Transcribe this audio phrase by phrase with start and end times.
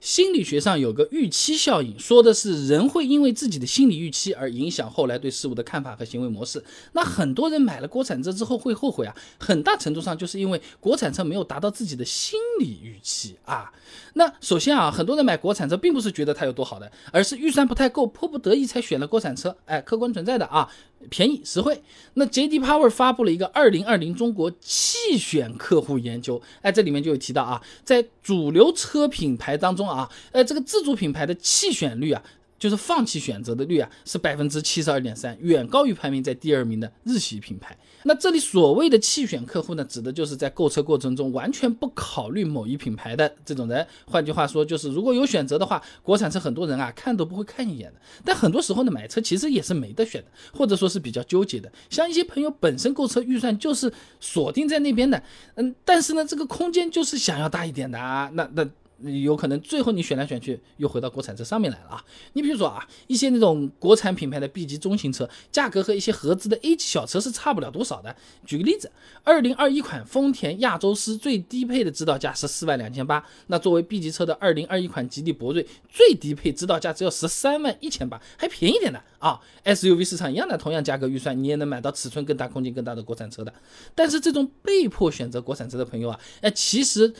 [0.00, 6.64] 心理学上有个预期效应，说的是人会因为自己的心理预期而影响后来对事物的看法和行为模式。
[6.92, 13.70] 那很多人买了国产车之后会后悔啊，很大程度上就是因为国产车没有达到自己的心理预期啊。
[14.14, 19.54] 那首先啊，很多人买国产车并不是觉得它有多好的，而是预算不太够，迫不得已才选了国产车。
[19.66, 20.66] 哎，客观存在的啊，
[21.08, 21.82] 便宜实惠。
[22.14, 22.60] 那 J.D.
[22.60, 29.88] Power 发布了一个二零二零中国弃选客户研究，哎，这里面就有提到啊，在主流车品牌当中。
[29.90, 32.22] 啊，呃，这个自主品牌的弃选率啊，
[32.58, 37.76] 就是放弃选择的率啊，是百分之七十二点三，远高于排名在第二名的日系品牌。
[38.04, 43.86] 那这里所谓的弃选客户呢，指的就是在购车过程中完全不考虑某一品牌的这种人。
[44.06, 48.00] 换句话说，就是如果有选择的话，国产车很多人啊看都不会看一眼的。
[48.24, 51.70] 但很多时候呢，买车其实也是没得选的，或者说是比较纠结的。
[51.88, 55.22] 像一些朋友本身购车预算就是锁定在那边的，
[55.56, 58.66] 嗯，但是呢，这个空间就是想要大一点的啊，那那。
[59.02, 62.04] 有可能最后你选来选去又回到国产车上面来了啊！
[62.34, 68.14] 你比如说啊，一些那种国产品牌的 B 级中型车，价格和一些合资的 A 级小车是差不了多少的。
[68.44, 68.90] 举个例子，
[69.24, 83.52] 二零二一款丰田亚洲狮最低配的指导价是四万两千八，那作为 B 级车的二零二一款吉利博瑞最低配指导价只要十三万一千八，还便宜点的啊！SUV 市场一样的，同样价格预算，你也能买到尺寸更大、空间更大的国产车的。
[83.94, 87.14] 但是这种被迫选择国产车的朋友啊，哎，其实。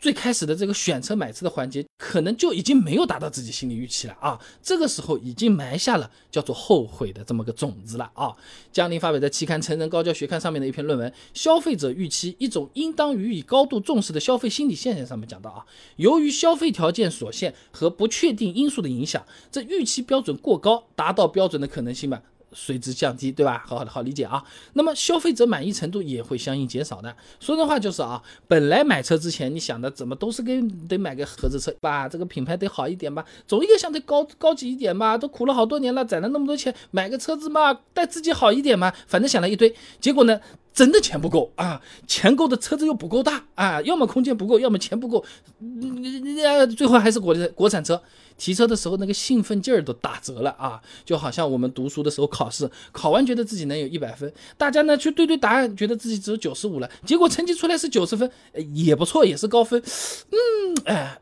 [0.00, 4.40] 最开始的这个选车买车的环节，可能就已经没有达到自己心理预期了啊！
[4.62, 8.34] 这个时候已经埋下了叫做后悔的这么个种子了啊！
[8.72, 22.22] 江林发表在期刊《成人高教学刊》上面的一篇论文《消费者预期：一种应当予以高度重视的消费心理现象》上面讲到啊，由于消费条件所限和不确定因素的影响，这预期标准过高，达到标准的可能性嘛？
[22.52, 23.64] 随之降低，对吧？
[23.66, 24.42] 好好的，好理解啊。
[24.74, 27.14] 那么消费者满意程度也会相应减少的。
[27.38, 40.40] 说真话就是啊，本来买车之前你想的怎么都是跟得买个合资车吧，这个品牌得好一点吧，总一个相对高高级一点吧，都苦了好多年了，攒了那么多钱买个车子嘛，带自己好一点嘛，反正想了一堆，结果呢，
[40.72, 45.24] 真的钱不够啊，钱够的车子又不够大啊，要么空间不够，要么钱不够，
[46.76, 48.00] 最后还是国国产车。
[48.38, 50.80] 提车的时候，那个兴奋劲儿都打折了啊！
[51.04, 58.30] 就好像我们读书的时候考试，考完觉得自己能有一百分，大家呢去对对答案，觉得自己只有九十五了，结果成绩出来是九十分，
[58.72, 59.78] 也不错，也是高分。
[60.30, 61.20] 嗯，哎，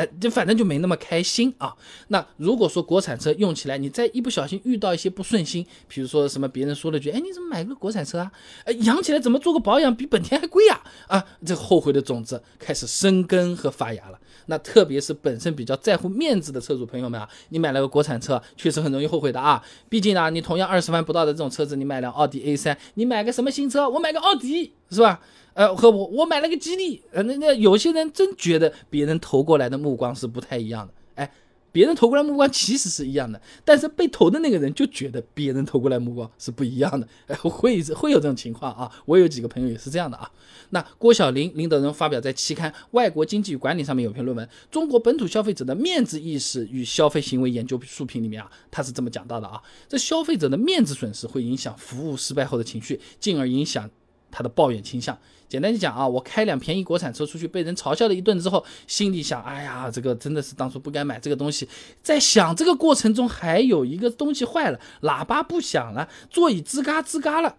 [0.00, 1.74] 哎，就反正就没那么开心啊。
[2.08, 8.32] 那如果说国产车用起来，你再一不小心遇到一些不顺心，比如说什么别人说了句，哎，你怎么买个国产车啊？
[8.64, 10.80] 哎，养起来怎么做个保养比本田还贵呀？
[11.06, 14.18] 啊，这后悔的种子开始生根和发芽了。
[14.46, 19.62] 那特别是本身比较在乎面子的车主朋友们啊，你买了个国产车，确实很容易后悔的啊。
[19.88, 23.88] 毕竟呢，你同样二十万不到的这种车子，你买辆奥迪 A3，你买个什么新车？
[23.88, 25.20] 我买个奥迪，是吧？
[25.60, 31.30] 呃，和我我买了个吉利，呃，那那有些人真觉得别人投过来的目光是不太一样的，哎。
[31.72, 38.90] 别人投过来目光其实是一样的，但是被投的那个人就觉得别人投过来目光是不一样的，哎，会会有这种情况啊！
[39.04, 40.28] 我有几个朋友也是这样的啊。
[40.70, 53.88] 那郭晓林领导人发表在期刊《外国经济与管理》上面有篇论文《中国本土消费者的面子意识与消费行为研究述评》里面啊，他是这么讲到的啊：这消费者的面子损失会影响服务失败后的情绪，进而影响。
[54.30, 55.16] 他的抱怨倾向，
[55.48, 61.68] 简单的讲啊，我开辆便宜国产车出去，被人嘲笑了一顿之后，心里想，哎呀，这个真的是当初不该买这个东西。
[62.02, 67.56] 在想这个过程中，还有一个东西坏了，喇叭不响了，座椅吱嘎吱嘎了，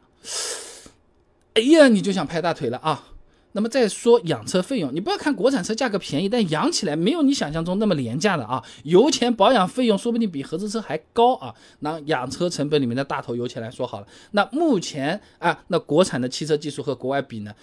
[1.53, 3.10] 哎呀，你就想拍大腿了啊。
[3.53, 8.63] 那么再说养车费用，你不要看国产车价格便宜，但养起来没有你想象中那么廉价的啊！
[8.83, 11.53] 油钱保养费用说不定比合资车还高啊！
[11.79, 17.53] 拿养车成本里面的大头油钱来说好了，那目前啊，那国产的汽车技术和国外比呢，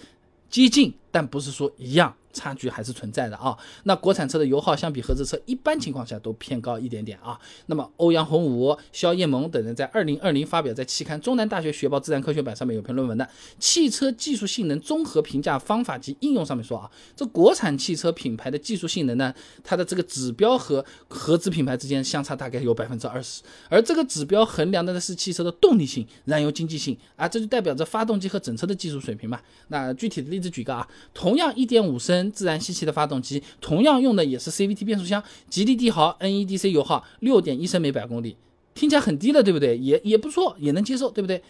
[0.49, 2.15] 接近，但不是说一样。
[2.31, 3.57] 差距还是存在的啊。
[3.83, 7.39] 那国产车的油耗相比合资车，一般情况下都偏高一点点啊。
[7.67, 13.25] 那么欧阳洪武、肖叶萌等人在二零二零发表在期刊《中南大学学报自然科学版》上面有篇论文的
[13.59, 29.39] 《汽车技术性能综合评价方法及应用》上面说啊，这国产汽车品牌的技术性能呢，它的这个指标和合资品牌之间相差大概有百分之二十，而这个指标衡量的呢是汽车的动力性、燃油经济性啊，这就代表着发动机和整车的技术水平嘛。
[29.69, 32.18] 那具体的例子举个啊，同样一点五升。
[32.31, 38.35] 自然吸气的发动机，同样用的也是 CVT 变速箱，吉利帝豪 NEDC 油耗六点一升每百公里，
[38.73, 39.77] 听起来很低了，对不对？
[39.77, 41.43] 也也不错，也能接受，对不对？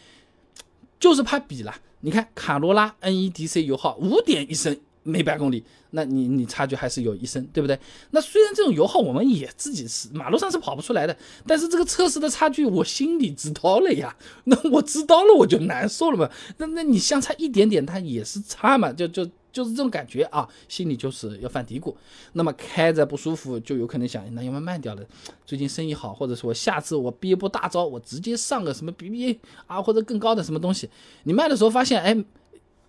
[0.99, 1.73] 就是怕比了。
[2.01, 7.77] 你看卡罗拉 NEDC 油耗五点一升每百公里，那你你差距还是有一升，对不对？
[8.11, 14.15] 那虽然这种油耗我们也自己是马路上是跑不出来的，但是这个测试的差距我心里知道了呀。
[14.45, 16.29] 那我知道了我就难受了嘛。
[16.57, 19.29] 那那你相差一点点，它也是差嘛，就就。
[19.51, 21.93] 就是这种感觉啊，心里就是要犯嘀咕。
[22.33, 25.03] 那么开着不舒服，就有可能想，那要么卖掉了？
[25.45, 29.37] 最近生意好，或者说下次我憋不大招，我直接上个什么 BBA
[29.67, 30.89] 啊，或者更高的什么东西。
[31.23, 32.23] 你卖的时候发现，哎。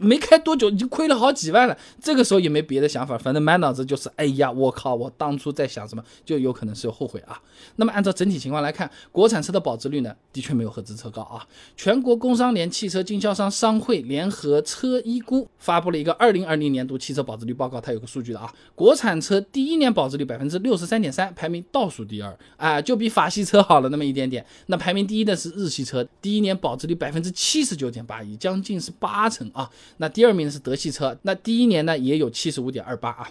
[0.01, 1.77] 没开多久，已经亏了好几万了。
[2.01, 7.41] 这个时候也没别的想法，反正满脑子就是，哎呀，我靠，我当初在想什么，就有可能是后悔啊。
[7.77, 11.47] 那么按照整体情况来看，国产车的保值率呢，的确没有合资车高啊。
[11.77, 24.45] 全国工商联汽车经销商商会联合车一估发布了一个二零二零年度汽车保值率报告，它有个数据的啊，国产车第一年保值率百分之六十三点三，排名倒数第二啊，就比法系车好了那么一点点。
[24.67, 29.69] 那排名第一的是日系车，第一年保值率百分之七十九点八一，将近是八成啊。
[29.99, 33.31] 那第二名是德系车，那第一年呢也有七十五点二八啊。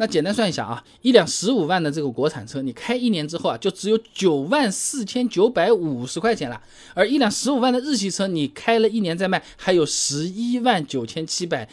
[0.00, 6.62] 那简单算一下啊，一辆十五万的这个国产车，你开一年之后啊，就只有九万四千九百五十块钱了。
[6.94, 11.68] 而一辆十五万的日系车，你开了一年再卖，还有十一万九千七百。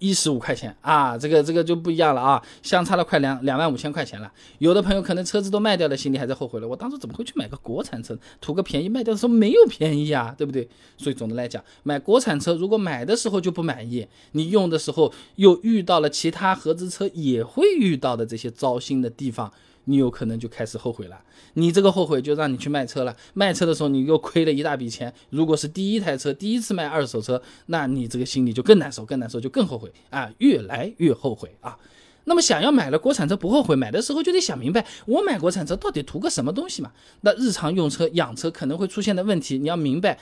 [0.00, 4.32] 一十五块钱啊，这个这个就不一样了啊，相差了快两两万五千块钱了。
[4.58, 8.88] 有的朋友可能车子都卖掉了，心里还在后悔了，我当初怎么会去买个国产车，图个便宜？
[8.88, 10.68] 卖掉的时候没有便宜啊，对不对？
[10.96, 19.52] 所以总的来讲，买国产车如果买的时候就不满意，你用的时候又遇到了其他合资车也会遇到的这些糟心的地方。
[19.90, 21.20] 你有可能就开始后悔了，
[21.54, 23.16] 你这个后悔就让你去卖车了。
[23.34, 25.12] 卖车的时候你又亏了一大笔钱。
[25.30, 31.76] 如果是第一台车，第一次卖二手车，那你这个心里就更难受，更难受，就更后悔啊，越来越后悔啊。
[32.24, 36.92] 那么想要买了国产车不后悔，买的时候就得想明白，我买国产车到底图个什么东西嘛？
[37.22, 40.16] 那日常用车、养车可能会出现的问题，你要明白。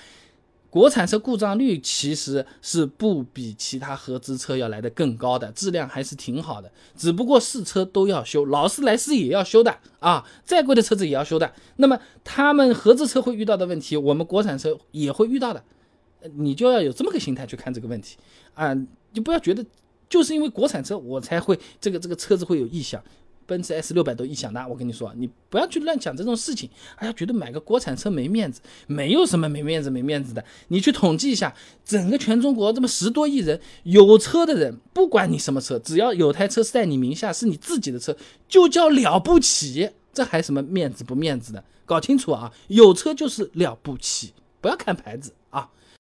[0.71, 6.71] 国产车故障率其实是不比其他合资车要来的更高的，质量还是挺好的。
[6.95, 11.51] 只不过试车都要修，劳斯莱斯也要修的啊，再贵的车子也要修的。
[11.77, 15.65] 那么他们合资车会遇到的问题，我们国产车也会遇到的。
[16.35, 18.17] 你就要有这么个心态去看这个问题
[18.55, 18.75] 啊，
[19.13, 19.65] 就不要觉得
[20.09, 23.03] 就是因为国产车我才会这个这个车子会有异响。
[23.49, 26.69] 奔驰 S 六百都异响的，我跟你说，你不要去乱讲这种事情。
[26.97, 30.45] 哎呀，觉得买个国产车没面子，没有什么没面子没面子的。
[30.69, 38.15] 你去统计一下，整个全中国这么十多亿人，有车的人，不管你什么车，只要有台车是在你名下，是你自己的车，
[38.47, 39.89] 就叫了不起。
[40.13, 41.65] 这还什么面子不面子的？
[41.87, 45.33] 搞清楚啊，有车就是了不起，不要看牌子。